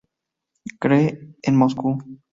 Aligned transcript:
Cree 0.81 1.35
en 1.43 1.55
Moscú. 1.55 1.89